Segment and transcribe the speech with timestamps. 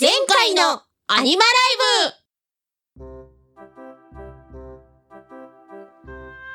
[0.00, 1.50] 前回のアニマラ
[2.06, 3.02] イブ。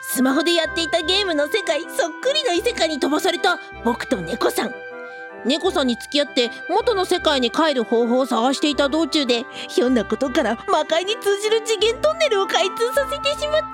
[0.01, 4.73] スマホでやっていたゲームの世界そっくりの異世界に飛ばされた僕と猫さん。
[5.45, 13.71] 猫さんに付き合って元の世界に帰る方法を探していた道中でひょんなことから魔界に通じる次元トンネルを開通させてしまったわ。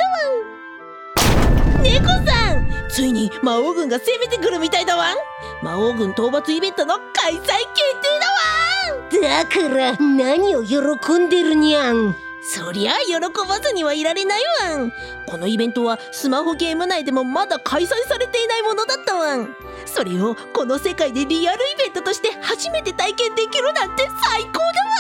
[1.82, 5.16] 猫さんついに魔王軍が攻めてくるみたいだわ。
[5.62, 7.56] 魔王軍討伐イベントの開催決定
[8.20, 8.63] だわ。
[9.22, 10.80] だから何を喜
[11.20, 12.16] んでるにゃん。
[12.46, 14.92] そりゃ喜ばずにはいられないわん。
[15.28, 19.56] このイベントはスマホゲーム内でもまだ開催されていないものだったわん。
[19.86, 24.60] それをこの世界でリアルイベントとして初めて体験できるなんて最高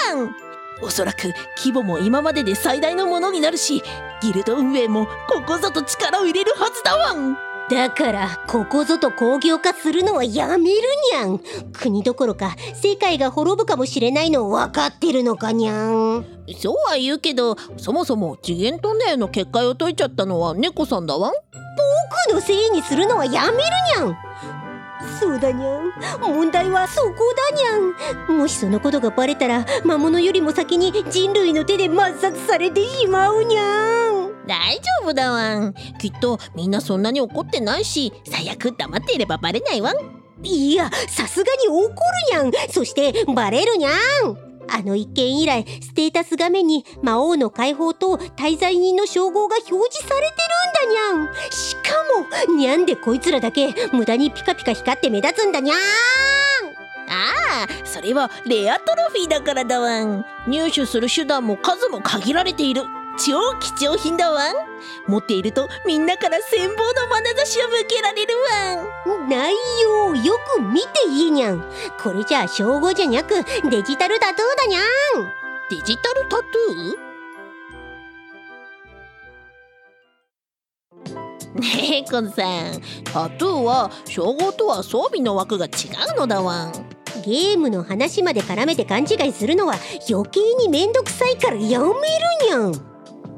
[0.09, 0.35] だわん。
[0.81, 3.83] おそらく規模も今までで最大のものになるし
[4.21, 7.37] ギルド運営もここぞと力を入れるはずだわん。
[7.69, 10.81] だからここぞと工業化するのはやめる
[11.13, 11.39] にゃん
[11.71, 16.25] 国どころか世界が滅ぶかもしれないの分かってるのかにゃん
[16.57, 21.31] そうは言うけどそもそも次元トンネルの結界を解いちゃったのは猫さんだわん。
[22.29, 24.17] 僕のせいにするのはやめるにゃん
[25.19, 35.73] そうだにゃん問題はそこだにゃんもしそのことがバレたら魔物よりも先に人類の手で抹殺されてしまうにゃん大丈夫だわん。
[35.99, 39.95] きっとみんなそんなに怒ってないし最悪黙っていればバレないわん。
[40.43, 41.93] いやさすがに怒る
[42.31, 42.51] にゃん。
[42.69, 43.93] そしてバレるにゃん。
[44.69, 50.35] あの一件以来ステータス画面に魔王の解放と滞在人の称号が表示されて
[50.87, 51.51] るんだにゃん。
[51.51, 51.91] しか
[52.47, 55.77] もにゃんでこいつらだけ無駄にピカピカ光って目立つんだにゃん。
[55.77, 60.25] ああそれはレアトロフィーだからだわん。
[60.47, 62.83] 入手する手段も数も限られている。
[63.17, 64.55] 超貴重品だわん。
[65.07, 68.33] 持っているとみんなから羨望の眼差しを向けられる
[69.07, 69.29] わん。
[69.29, 71.63] 内容よく見ていいにゃん。
[72.01, 74.83] これじゃあ称号じゃなくデジタルタトゥーだにゃん。
[75.69, 77.03] デジタルタトゥー？
[81.59, 82.81] ねえこんさん。
[83.05, 85.69] タトゥーは称号とは装備の枠が違
[86.15, 86.71] うのだわん。
[87.23, 89.75] ゲームの話まで絡めて勘違いするのは
[90.09, 91.91] 余計にめんどくさいからやめる
[92.47, 92.92] にゃん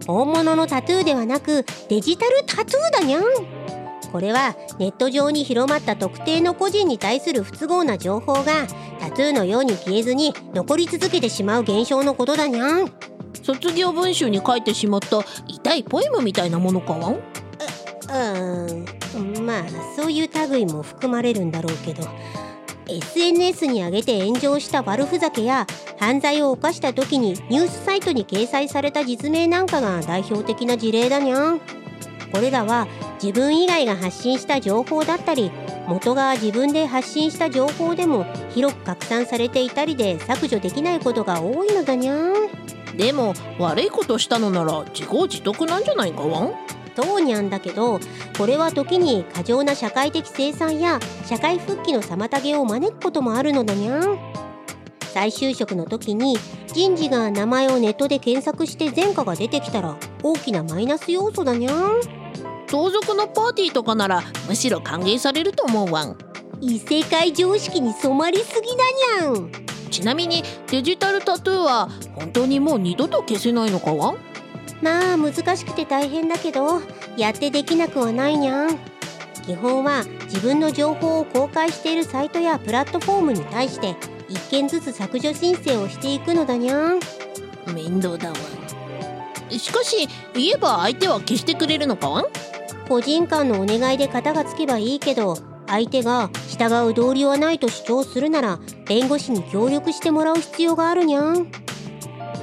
[0.07, 3.23] 本物のタトゥーではなくデジタルタトゥーだにゃん。
[4.11, 8.65] これはネット上に広まった特定の個人に対する不都合な情報が
[8.99, 12.91] タトゥーのように消えずに残り続けてしまう現象のことだにゃん。
[13.43, 17.13] 卒業文集に書いてしまった痛いポエムみたいなものかわん？
[17.15, 19.45] うーん。
[19.45, 19.63] まあ
[19.95, 22.03] そういう類も含まれるんだろうけど
[22.87, 25.65] SNS に上げて炎上した悪ふざけや
[25.97, 31.59] 犯罪を犯した時にニュースサイトに掲載された実名なんかが代表的な事例だにゃん。
[32.31, 32.87] これらは
[33.23, 35.51] 自分以外が発信した情報だったり
[35.87, 42.33] 元が自分で発信した情報でも広く拡散されていたりで削除できないことが多いのだにゃん。
[42.97, 46.64] でも悪いことしたのなら自業自得なんじゃないかわん？
[46.95, 47.99] 当にゃんだけど
[48.37, 54.17] これは時に過剰な社会的生産や社会復帰の妨げを招くこともあるのだにゃん。
[55.13, 62.01] 再就職の時に人事が名前をネットで検索して前科が出てきたら大きなマイナス要素だにゃん。
[62.67, 66.17] 盗賊のパーティーとかならむしろ歓迎されると思うわん。
[66.59, 68.67] 異世界常識に染まりすぎ
[69.21, 69.51] だにゃん。
[69.89, 74.17] ちなみにデジタルタトゥーは本当にもう二度と消せないのかわん？
[74.81, 76.81] まあ難しくて大変だけど
[77.17, 78.77] やってできなくはないにゃん。
[79.45, 83.95] 基本は自分の情報を公開しているサイトやプラットフォームに対して
[84.27, 86.99] 一件ずつ削除申請をしていくのだにゃん。
[87.73, 88.35] 面倒だわ。
[88.35, 92.25] んしかし言えば相手は消してくれるのか？
[92.89, 95.37] 個人間のお願いで型がつけばいいけど
[95.67, 101.47] 相手が従う道理はないと主張するなら弁護士に協力してもらう必要があるにゃん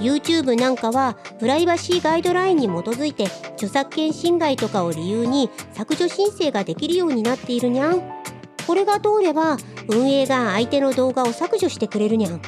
[0.02, 8.02] YouTube なんかはプライバシーガイドラインに基づいて著作権侵害とかを理由に削除申請ができるようになっているにゃん
[8.66, 9.56] これが通れば
[9.88, 12.41] 運営が相手の動画を削除してくれるにゃん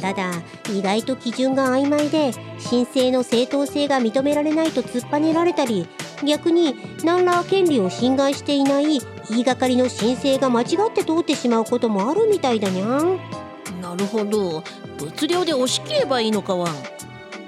[0.00, 0.32] ただ
[0.72, 5.86] 意外と基準が曖昧で申請の正当性が認められないと突っぱねられたり
[6.24, 6.74] 逆に
[7.04, 13.45] 何ら権利を侵害していない言いがかりの申請が間違って通ってしまうこともあるみたいだにゃん
[13.86, 14.64] なるほど。
[14.98, 16.74] 物量で押し切ればいいのかわん。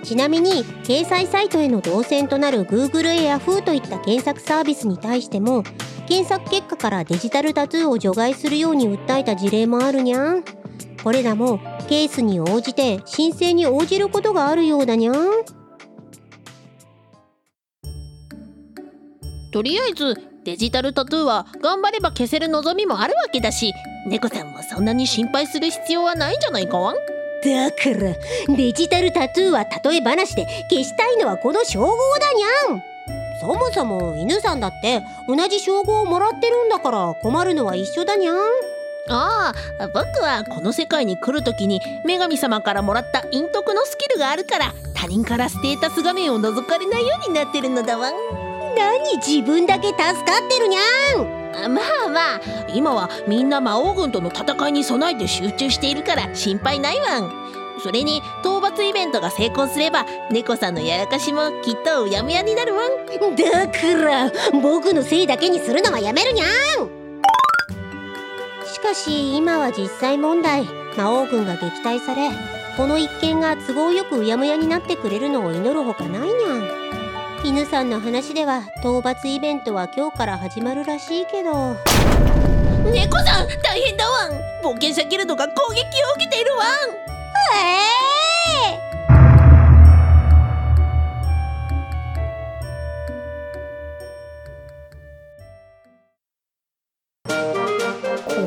[0.05, 5.65] ちなみに掲載サイトへの動線となる Google や Yahoo といった検索サービスに対しても
[6.07, 10.45] 検索結果からデジタルタトゥーを除外するように訴えた事例もあるにゃん。
[11.03, 11.59] これらも
[11.89, 15.15] ケースに応じて申請に応じることがあるようだにゃん。
[19.51, 23.75] とりあえずデジタルタトゥーは頑張れば消せる望みもあるわけだし
[24.07, 26.97] 猫さんもそんなに心配する必要はないんじゃないかわん？
[27.45, 32.83] だからデジタルタトゥーは例え話で消したいのはこの称号だにゃん。
[33.43, 38.39] そもそも犬さんだって同じ称号をもらってるんだから困るのは一緒だにゃん。
[39.11, 48.11] ああ僕はこの世界に来る時に女神様からもらった陰徳のスキルがあるから他人からステータス画面を覗かれないようになってるのだわ
[48.79, 50.81] 何自分だけ助かってるにゃ
[51.19, 51.65] ん。
[51.65, 52.41] あまあまあ
[52.73, 57.21] 今はみんな魔王軍との戦いに備えて集中しているから心配ないわ。
[57.21, 57.31] ん
[57.83, 63.37] それに討伐イベントが成功すれば猫さんのやらかしもきっとうやむやになるわん。
[63.37, 66.49] だから僕のせいだけにするのはやめるにゃん。
[68.67, 70.79] しかし今は実際問題。
[70.99, 72.31] 魔王軍が撃退され
[72.77, 76.48] この一件が都合よくうやむやになってくれるのを祈るほかないにゃ
[77.43, 81.77] ん犬さんの話では討伐イベントは今日から始まるらしいけど。
[82.93, 84.33] 猫さん大変だわん。
[84.63, 85.85] 冒険者ギルドが攻撃を
[86.17, 86.69] 受けているわん。
[87.55, 87.79] え
[88.75, 88.89] え。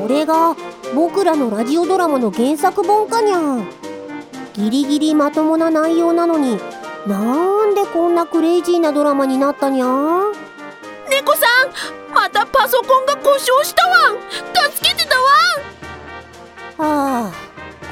[0.02, 0.54] これが
[0.94, 3.64] 僕らのラジオドラマの原作本かにゃ
[4.52, 6.58] ギリギリまともな内容なのに
[7.06, 9.86] なんでこんなクレイジーなドラマになったにゃ
[11.10, 11.46] 猫さ
[12.10, 14.12] んまたパソコンが故障したわ。
[14.12, 14.18] ん
[14.72, 15.22] 助けてたわ。
[16.78, 17.32] はあ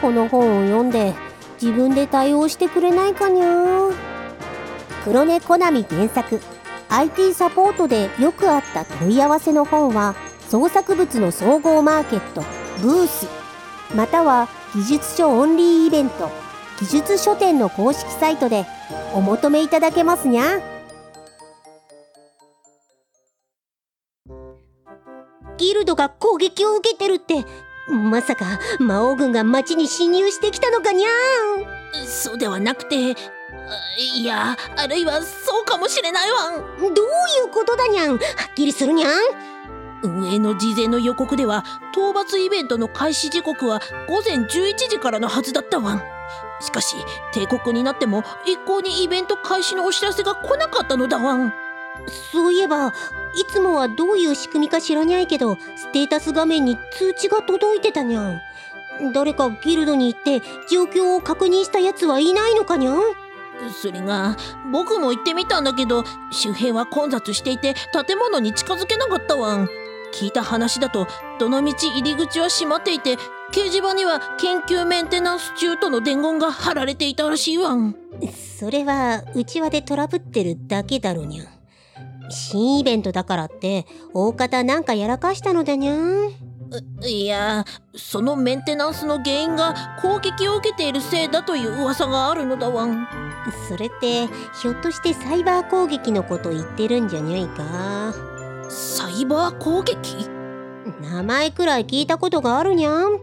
[0.00, 1.14] この本を読んで
[1.60, 3.90] 自分で対応してくれないかにゃ
[5.04, 6.40] 黒猫コナミ原作。
[6.88, 10.16] IT サポートでよくあった問い合わせの本は
[10.48, 12.42] 創作物の総合マーケット
[12.80, 13.26] ブース。
[13.94, 16.30] または技術書オンリーイベント
[16.80, 18.64] 技術書店の公式サイトで
[19.14, 20.60] お求めいただけますにゃ。
[25.58, 27.44] ギルドが攻撃を受けてるって
[27.90, 31.08] まさか魔王軍が町に侵入してきたのかにゃ。
[32.06, 33.16] そうではなくてあ
[33.98, 36.50] いやあるいはそうかもしれないわ。
[36.52, 37.04] んどう
[37.46, 38.12] いうことだにゃん。
[38.12, 39.10] はっきりするにゃん。
[40.02, 41.62] 運営の事前の予告では
[41.92, 45.94] 討伐イベントの開始時刻は午前11時からのはずだったわ。
[45.96, 46.19] ん
[46.60, 46.96] しかし
[47.32, 51.52] 帝国になっても一向にイベント開始のお知らせが来なかったのだわん。
[52.32, 52.92] そういえばい
[53.50, 58.40] つもはどういう仕組みか知らにゃいけどステータス画面に通知が届いてたにゃん
[59.12, 60.40] 誰かギルドに行って
[60.70, 63.02] 状況を確認したやつはいないのかにゃん
[63.70, 64.36] それが
[64.72, 69.68] 僕も行ってみたんだけど周辺は混雑していて建物に近づけなかったわん。
[70.12, 71.06] 聞いた話だと
[71.38, 73.16] どの道入り口は閉まっていて
[73.52, 77.96] 掲示板には研究メンテナンス中との伝言が貼られていたらしいわん。
[78.58, 81.46] それは内輪でトラブってるだけだろにゃん。
[82.30, 86.30] 新イベントだからって大方なんかやらかしたのだにゃん。
[87.04, 87.64] いや
[87.96, 93.08] そのメンテナンスの原因が攻撃を受けているせいだという噂があるのだわん。
[93.68, 94.28] それって
[94.60, 98.14] ひょっとしてサイバー攻撃のこと言ってるんじゃにゃいか？
[98.68, 100.39] サイバー攻撃？
[101.00, 103.20] 名前くらい聞いたことがあるにゃん。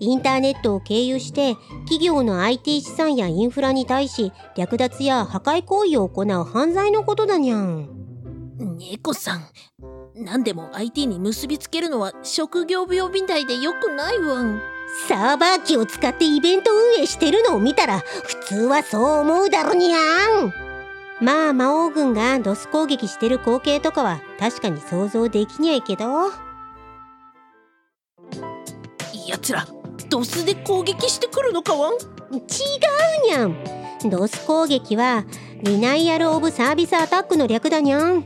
[0.00, 7.88] インターネットを経由して企業の IT 資産やインフラに対し略奪や破壊行為を行う犯罪のことだにゃん。
[8.78, 9.46] 猫さん
[10.14, 14.42] 何でも IT に結びつけるのは職業病みたいでよくないわ。
[14.42, 14.60] ん
[15.08, 19.98] サーバー機を使ってイベント運営してるのを見たら普通はそう思うだろにゃ
[20.44, 20.52] ん。
[21.20, 26.30] まあ魔王軍がドス攻撃してる光景とかは確かに想像できにゃいけど
[29.38, 29.66] 奴ら
[30.10, 31.92] ドスで攻撃してくるのかわん？
[31.94, 32.40] 違う
[33.28, 33.56] にゃん。
[34.10, 35.24] ドス攻撃は
[35.62, 38.24] リナイアル・オブ・サービス・アタックの略だにゃん。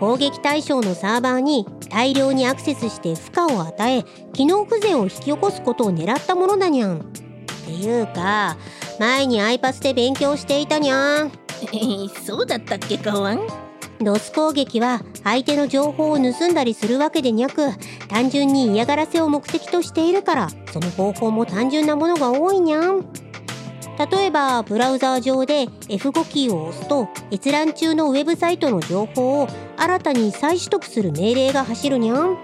[0.00, 6.98] 攻撃対象のサーバーに大量にアクセスして負荷を与え機能不全を引き起こすことを狙ったものだにゃん。
[6.98, 7.00] っ
[7.66, 8.56] ていうか
[9.00, 11.32] 前にアイパスで勉強していたにゃん。
[12.26, 13.40] そうだったっけかわん？
[14.00, 17.70] ドス攻撃は相手の情報を盗んだりするわけでにゃく
[18.08, 23.04] 単純に嫌がらせを目的としているからその方法も単純なものが多いにゃん。
[24.10, 32.36] 例えばブラウザー上で F5 キーを押すと閲覧中のウェブサイトの情報を新たに再取得する命令が走るにゃん。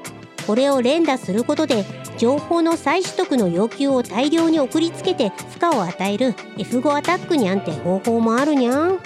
[0.47, 1.85] これを連打することで
[2.19, 8.99] 情報の再取得の要求を大量に送りつけて負荷を与える F5 アタックにゃんって方法もあるにゃん。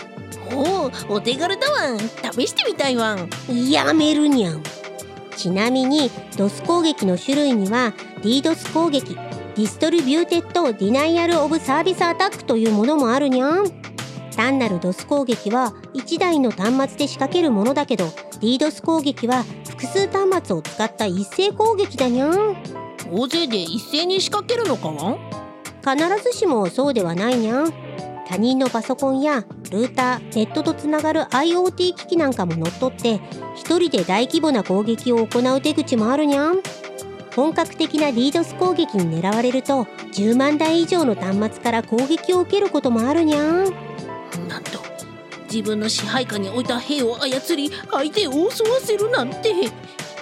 [0.53, 1.99] おおお手軽だわん。
[1.99, 3.29] 試してみたいわん。
[3.71, 4.63] やめるにゃん
[5.37, 13.67] ちなみに DOS 攻撃の種類には DDoS 攻撃 Distributed Denial of Service Attack というものもあるにゃん。
[14.37, 18.07] 単なる DOS 攻撃は1台の端末で仕掛けるものだけど
[18.41, 22.57] DDoS 攻撃は複数端末を使った一斉攻撃だにゃん。
[23.13, 25.19] 大勢で一斉に仕掛けるのかわん
[25.83, 27.73] 必ずしもそうではないにゃん。
[28.27, 33.21] 他人のパソコンやルーターネットとつながる IoT 機器なんかも乗っ取って
[33.57, 36.63] 一人で大規模な攻撃を行う手口もあるにゃん。
[37.35, 43.65] 本格的な DDoS 攻撃に狙われると10万台以上の端末から攻撃を受けることもあるにゃん。
[44.49, 44.79] なんと
[45.51, 49.53] 自分の支配下に置いた兵を操り相手を襲わせるなんて。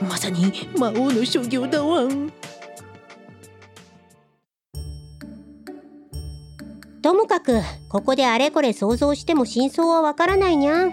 [0.00, 2.04] まさに魔王の所業だわ。
[2.04, 2.32] ん
[7.02, 10.92] ともかくここであれこれ想像しても真相はわからないにゃん。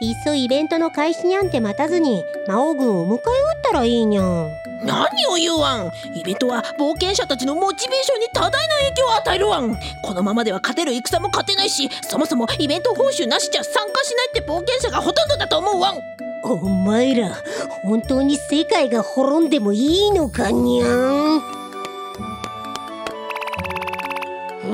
[0.00, 3.22] いっそイベントの開始にゃんて待たずに魔王軍を迎え撃っ
[3.62, 4.50] たらいいにゃん。
[4.84, 5.92] 何を言うわん。
[6.16, 9.76] イベントは冒険者たちのモチベーションに多大な影響を与えるわん。
[10.04, 16.00] このままでは勝てる戦も勝てないしそもそもイベント報酬なしじゃ参加しないって冒険者がほとんどだと思うわん。
[16.42, 17.36] お前ら
[17.84, 21.42] 本当に世界が滅んでもいいのかにゃん。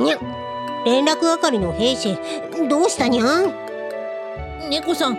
[0.04, 0.33] にゃ
[0.84, 2.18] 連絡係の兵士
[2.68, 3.54] どうしたにゃん？
[4.70, 5.18] 猫さん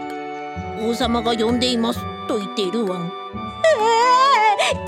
[0.88, 3.12] 王様が呼んでいますと言っているわん。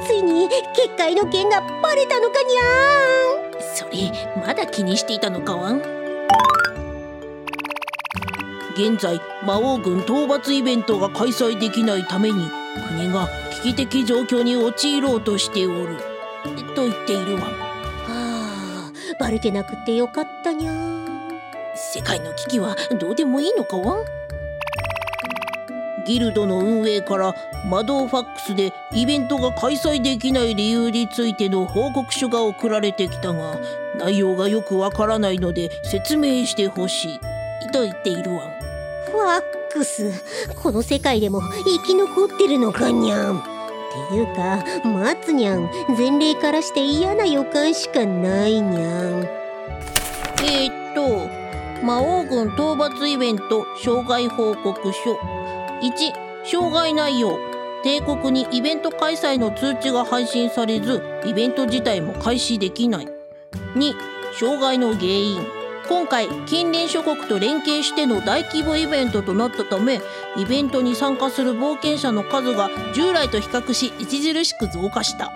[0.05, 2.61] ついに結界の件がバレたのかにゃ
[3.75, 4.11] それ
[4.45, 5.81] まだ気にしていたのかわん？
[8.75, 12.49] 現在魔王軍討伐イベントが開催できないために
[12.89, 13.27] 国が
[13.63, 15.97] 危機的状況に陥ろうとしておる。
[16.75, 17.43] と言っているわん。
[17.43, 17.66] はあ
[19.19, 20.71] バレてなくてよかったにゃ
[21.75, 24.05] 世界の危機はどうでもいいのかわん？
[26.05, 33.59] ギルドの運営から魔導ファックスでイベントが開催できない理由についての報告書が送られてきたが
[33.97, 37.19] 内容がよくわからないので説明してほしい。
[37.73, 38.41] と言っているわ。
[39.11, 39.41] ファッ
[39.73, 40.11] クス。
[40.55, 43.56] この世界でも生き残ってるのかにゃん
[44.09, 45.69] ていうか待つにゃん。
[45.97, 49.27] 前例からして嫌な予感しかないにゃん。
[50.43, 51.27] えー、っと
[51.85, 55.13] 魔王軍討伐イベント障害報告書。
[55.81, 57.37] 1障害内容。
[57.83, 63.07] 帝国にイベント開催の通知が配信されずイベント自体も開始できない。
[63.75, 63.93] 2
[64.39, 65.56] 障害の原因。
[65.87, 70.01] 今回近隣諸国と連携しての大規模イベントとなったため
[70.35, 75.31] イベントに参加する冒険者の数が従来と比較し著しく増加した。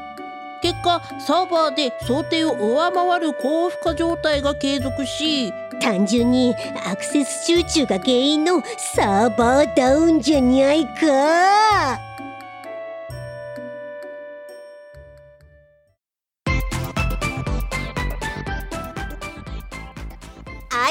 [0.61, 6.53] 結果サーバーで想定を上回る高負荷状態が継続し単純に
[6.85, 12.10] アクセス集中が原因のサーバーダウンじゃにゃいか。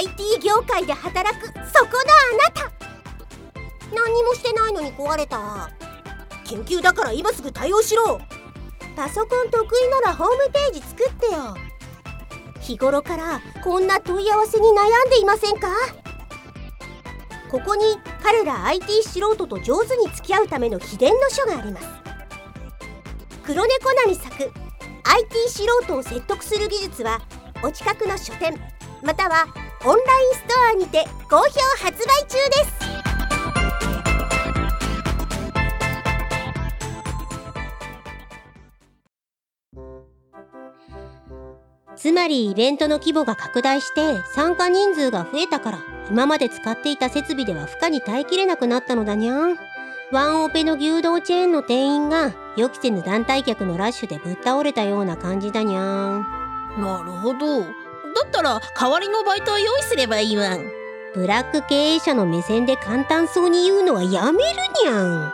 [0.01, 1.65] IT 業界で働くそこのあ
[2.39, 2.73] なた。
[3.95, 5.71] 何にもしてないのに壊れた。
[6.47, 8.19] 緊急だから今すぐ対応しろ。
[8.97, 11.55] パソコン得意ならホームページ作ってよ。
[12.61, 15.69] 日頃からこんな問い合わせに悩んでいませんか？
[17.51, 17.85] ここに
[18.23, 21.87] 彼ら IT 素人と上手に付き合うための秘伝の書があります。
[23.45, 24.51] 黒猫なみ作
[25.05, 27.21] IT 素人を説得する技術は
[27.63, 28.59] お近くの書店
[29.03, 29.47] または
[29.83, 31.43] オンラインストアにて好評
[31.83, 32.81] 発売中です。
[41.97, 45.79] つまりイベントの規模が拡大して参加人数が増えたから
[46.11, 49.57] 今まで使っていた設備では負荷に耐えきれなくなったのだにゃん。
[50.13, 56.23] ワンオペの牛丼チェーンの店員が予期せぬ団体客のラッシュでぶっ倒れたような感じだにゃん。
[56.79, 57.80] なるほど。
[58.15, 60.71] だったら代わりのバイトを用意すればいいわん。
[61.15, 65.33] ブラック経営者の目線で簡単そうに言うのはやめるにゃん。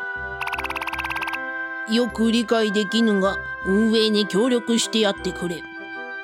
[1.93, 5.63] よく理解できぬが運営に協力してやってくれ。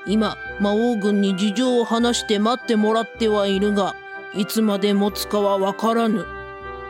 [0.06, 3.94] 今魔王軍に事情を話して待ってもらってはいるが
[4.35, 6.26] いつまで持つかはわからぬ。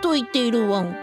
[0.01, 0.97] と言っているわん。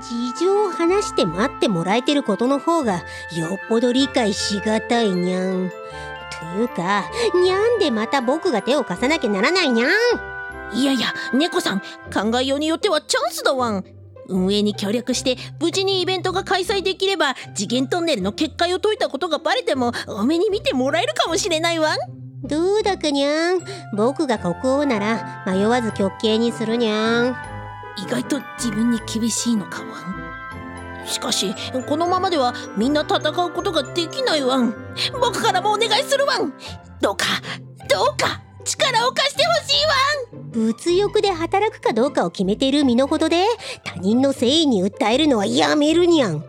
[0.00, 3.02] 事情を話して待ってもらえてることの方が
[3.36, 5.70] よっぽど理解しがたいにゃん。
[5.70, 5.74] と
[6.56, 7.04] いうか
[7.34, 9.90] にゃんでまた僕が手を貸さなきゃならないにゃん
[10.72, 11.80] いやいや猫さん
[12.12, 13.84] 考えようによってはチャンスだわん
[14.28, 21.98] 運営に協力して無事にイベントが開催できれば次元トンネルの結界を解いたことがバレても多めに見てもらえるかもしれないわん
[22.46, 23.60] どうだかにゃん
[23.96, 27.36] 僕が国王なら迷わず極刑にするにゃん
[27.98, 30.19] 意外と自分に厳しいのかわん
[31.06, 31.54] しかし
[31.88, 34.74] このままではみんな戦うことができないわん。
[35.20, 36.52] 僕からもお願いするわん。
[37.00, 37.26] どうか
[37.88, 39.84] どうか力を貸してほしい
[40.34, 40.50] わん。
[40.50, 43.46] 物欲で働くかどうかを決めている身の程で
[43.84, 46.44] 他人の誠意に訴えるのはやめるにゃん。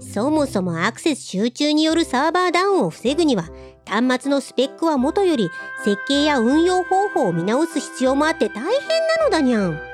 [0.00, 3.44] そもそもアクセス集中によるサーバーダウンを防ぐには
[3.86, 5.48] 端末のスペックはもとより
[5.84, 9.91] 設計や運用方法を見直す必要もあって大変なのだにゃん。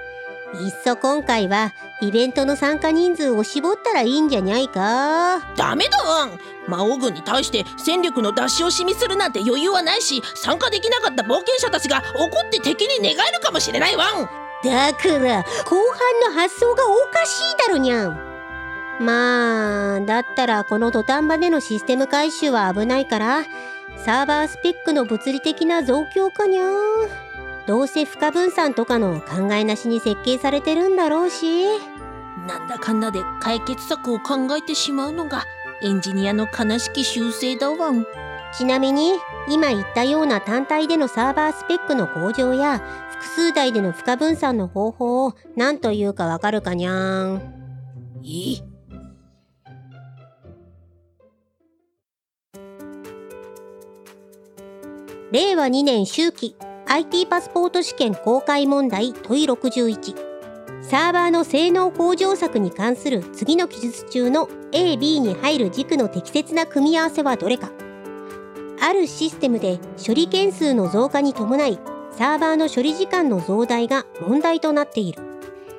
[0.55, 5.52] いっそ今回はイベントの参加人数を絞ったらいいんじゃにゃいか。
[5.57, 14.28] ダメだワン魔王軍に対して戦力の出し惜しみするなんて余裕はないし参加できなかった冒険者たちが怒って敵に寝返るかもしれないワン
[14.64, 15.76] だから後
[16.25, 18.28] 半の発想がおかしいだろにゃん。
[19.00, 23.45] まあだったらこの土壇場でのシステム回収は危ないから
[23.97, 26.62] サーバースペックの物理的な増強かにゃ
[27.68, 31.66] どうせ負荷分散とかの考えなしに設計されてるんだろうし。
[32.46, 35.44] なんだかんだで解決策を考えてしまうのが
[35.82, 38.06] エンジニアの悲しき習性だワン
[38.56, 39.12] ちなみに
[39.50, 42.78] 今言ったような単体でのサーバースペックの向上や
[43.10, 47.42] 複数台での負荷分散の方法を何というかわかるかにゃーん。
[48.22, 48.62] いい。
[55.32, 56.56] 令和2年秋季
[56.90, 60.16] IT パスポート試験公開問題問い61
[60.80, 67.71] サーバーの性能向上策に関する次の記述中の AB に入る軸の適切な組み合わせはどれか。
[68.80, 71.78] あるシステムで処理件数の増加に伴い
[72.12, 75.23] サーバーの処理時間の増大が問題となっている。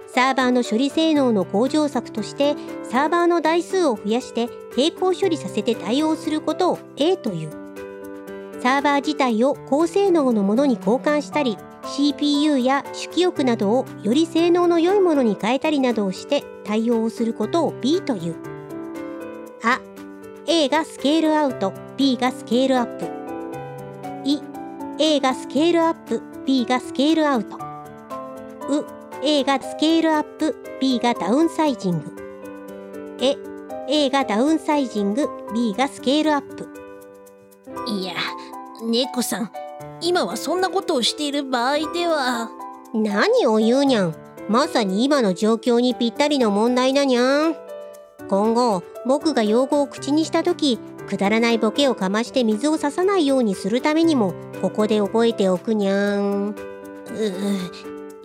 [0.05, 4.47] サーバーの処理性能の向上策としてサーバーの台数を増やして
[4.77, 7.58] 並行処理させて対応することを A という。
[8.61, 18.35] サーバー自体を高性能のものに交換したり CPU や主記憶などをより性能の良いものに変えたりなどをして対応をすることを B という。
[19.63, 19.79] あ
[20.45, 23.05] A がスケールアウト B がスケールアップ。
[24.25, 24.41] い
[24.99, 27.57] A がスケールアップ B がスケールアウト。
[27.57, 28.85] う
[29.23, 32.15] A がスケールアップ B がダウンサイジング。
[33.21, 33.35] え
[33.87, 36.67] A がダウンサイジング B がスケールアップ。
[37.87, 38.13] いや
[38.81, 39.51] 猫さん
[40.01, 42.49] 今はそんなことをしている場合では。
[42.93, 44.15] 何を言うにゃん。
[44.47, 47.55] まさに今の状況にぴったりの問題だにゃん。
[48.29, 56.49] 今後僕が用語を口にした時くだらないボケをかまして水を差さないようにするためにもここで覚えておくにゃん。
[56.49, 56.55] う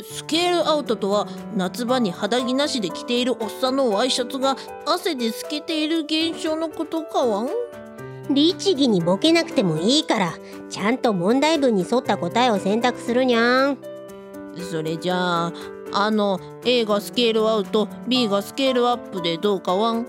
[0.03, 7.49] スケールアウトとは夏場に肌着なしで着ているおっさんのワイシャツが汗で透けている現象のことかわん？
[8.31, 10.35] 律儀にボケなくてもいいから
[10.71, 13.79] ちゃんと問題文に沿った答えを選択するにゃん。
[14.71, 15.53] それじゃあ
[15.93, 19.99] あの A がスケールアウト B がスケールアップでどうかわん？
[19.99, 20.05] おお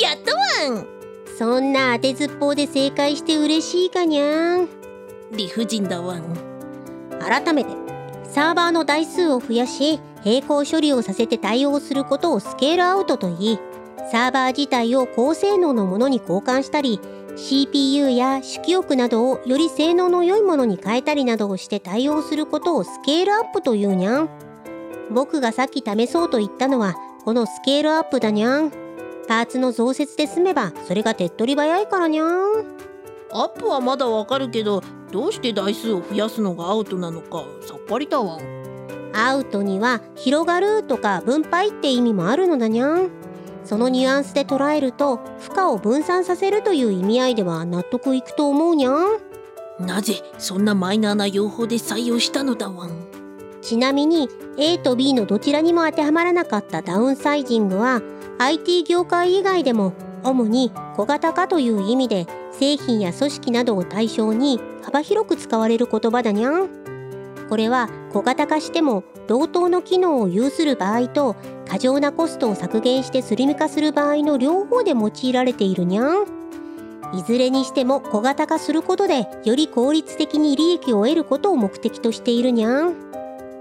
[0.00, 0.34] やった
[0.70, 0.86] わん。
[1.36, 4.68] そんな当てずっぽうで正解して嬉しいかにゃん。
[5.32, 6.22] 理不尽だわん。
[7.20, 7.70] 改めて
[8.24, 13.58] サーバーの台数を増やし並行処理をさせて対応することをスケールアウトと言い
[14.10, 17.00] サーバー自体を高性能のものに交換したり
[17.36, 24.30] CPU や主記憶などをより性能の良いものに変えたりなどをして対応することをスケールアップというにゃん
[25.10, 28.70] 僕がさっき試そうと言ったのはこのスケールアップだにゃん
[29.28, 32.76] パーツの増設で済めばそれが手っ取り早いからにゃん
[33.32, 38.36] アップはまだわかるけどどうして台数を増やすのがアウトなのかさっぱりだわ。
[38.36, 38.56] ん
[39.16, 43.10] アウトには広がるとか分配って意味もあるのだにゃん
[43.66, 49.18] そのニュアンスで捉えると負荷を分散させるという意味合いでは納得いくと思うにゃん。
[49.80, 52.90] なぜそんなマイナーな用法で採用したのだわん。
[53.60, 58.00] ちなみに A と B のどちらにも当てはまらなかったダウンサイジングは
[58.38, 66.68] IT 業界以外でも主に小型化という意味で製品や組織などを対象に幅広く使われる言葉だにゃん。
[67.48, 71.36] これは小型化しても同等の機能を有する場合と
[71.68, 76.26] 過剰なコストを削減してスリム化する場合の両方で用いられているにゃん。
[77.14, 82.94] いずれにしても小型化することでより効率的に利益を得ることを目的としているにゃん。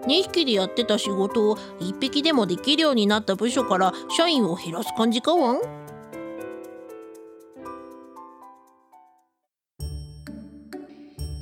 [0.07, 5.61] 2匹でやってた仕事を1匹でもできるようになった部署から社員を減らす感じかわん？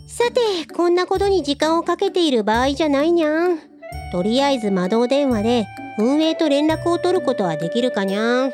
[0.07, 0.41] さて
[0.73, 3.59] こんなことに時間をかけている場合じゃないにゃん。
[4.11, 5.65] とりあえず魔導電話で
[5.97, 8.51] 運営と連絡を取ることはできるかにゃん。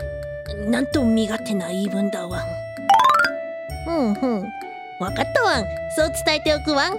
[0.67, 2.43] なんと身勝手な言い分だわ。
[3.88, 4.54] んうんうん。
[4.99, 5.65] わかったわん。
[5.95, 6.97] そう伝えておくわん。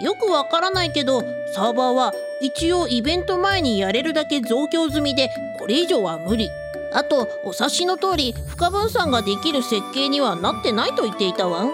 [0.00, 1.20] よくわからないけど
[1.54, 6.50] サーバーは一応イベント前にやれるだけ増強済みでこれ以上は無理。
[6.92, 11.68] あとお察しの通り負荷分散ができる設計にはなってないと言っていたわん。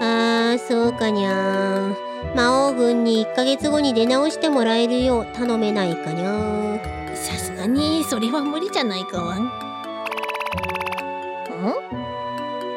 [0.00, 6.80] あーそうかにゃん魔王軍に1ヶ月後に出直してもらえるよう頼めないかにゃん
[7.14, 9.44] さすがにそれは無理じゃないかわん。
[9.44, 9.48] ん？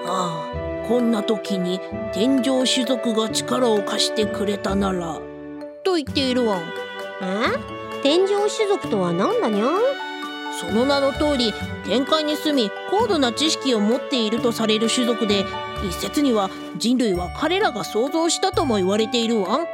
[0.05, 1.79] あこんな時に
[2.13, 5.19] 天上種族が力を貸してくれたなら。
[5.83, 6.59] と言っているわん。
[6.59, 6.63] え？
[8.03, 9.79] 天上種族とは何だにゃん
[10.59, 11.53] その名の通り
[11.85, 15.43] 天界に住み高度な知識を持っているとされる種族で
[15.85, 19.67] 一説には人類は彼らが想像したとも言われているわん。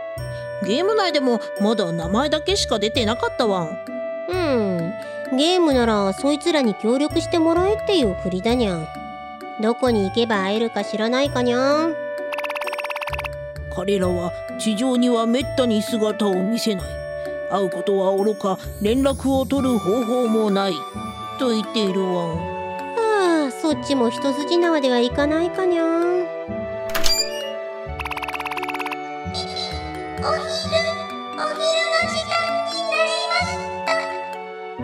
[0.65, 3.67] ゲーム内でもまだ名前だけしか出てなかったわん。
[4.29, 5.37] うん。
[5.37, 8.87] ゲームならそいつらに協力してもらえっていう振りだにゃん。
[9.61, 11.95] どこに行けば会えるか知らないかにゃん。
[13.75, 16.85] 彼らは地上にはめったに姿を見せない。
[17.51, 18.57] 会うことはおろか。
[18.81, 20.73] 連絡を取る方法もない。
[21.39, 22.52] と言っているわ
[23.63, 26.27] そっちも一筋縄ではいかないかにゃん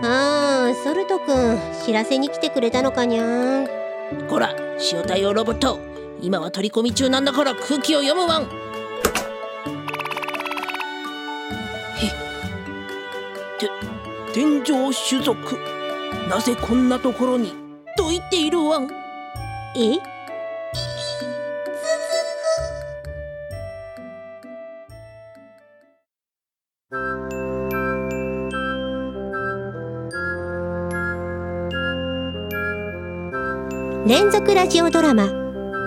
[0.02, 3.68] ああソルトくん知らせに来てくれたのかにゃん
[4.30, 4.54] こら
[4.90, 5.78] 塩対応ロボット。
[6.22, 8.46] 今は取り込み中なんだから空気を読むわんへ
[13.58, 13.68] て
[14.32, 15.36] 天上種族
[16.30, 17.59] なぜこんなところに？
[18.10, 18.78] と言っているわ。
[18.78, 18.88] ん
[19.76, 20.00] え？
[34.06, 35.28] 連続ラジオドラマ。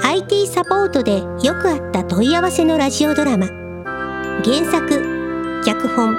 [0.04, 3.48] IT サポートでよくあった問い合わせのラジオドラマ。
[4.46, 6.16] 原作脚本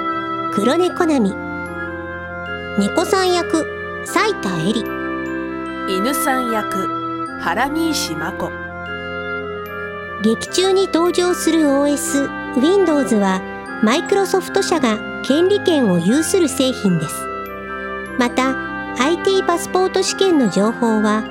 [0.53, 1.33] 黒猫並
[2.77, 3.65] 猫さん役
[4.05, 4.94] 斉田恵里。
[5.87, 6.87] 犬さん役
[7.41, 8.49] 原西真子。
[10.23, 12.27] 劇中に登場する OS
[12.59, 13.39] Windows は
[13.83, 17.15] マイクロソフト社が権利権を有する製品です。
[18.17, 18.55] また
[18.97, 21.23] IT パスポート試験の情報は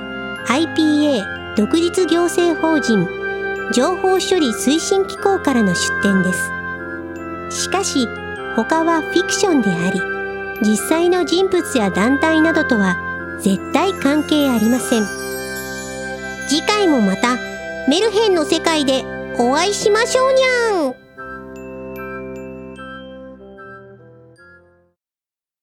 [0.47, 3.05] IPA 独立行政法人
[3.73, 7.63] 情報処理推進機構からの出展です。
[7.63, 8.07] しかし
[8.55, 9.99] 他はフィクションであり
[10.61, 13.04] 実際の人物や団体などとは
[13.39, 15.03] 絶対関係ありません。
[16.47, 17.37] 次回もまた
[17.87, 19.03] メルヘンの世界で
[19.37, 21.04] お会いしましょうにゃん。